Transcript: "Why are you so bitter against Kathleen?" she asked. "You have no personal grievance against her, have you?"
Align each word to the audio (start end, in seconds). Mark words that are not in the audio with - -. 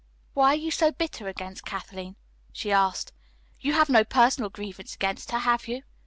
"Why 0.33 0.53
are 0.53 0.55
you 0.55 0.71
so 0.71 0.91
bitter 0.91 1.27
against 1.27 1.63
Kathleen?" 1.63 2.15
she 2.51 2.71
asked. 2.71 3.13
"You 3.59 3.73
have 3.73 3.87
no 3.87 4.03
personal 4.03 4.49
grievance 4.49 4.95
against 4.95 5.29
her, 5.29 5.37
have 5.37 5.67
you?" 5.67 5.83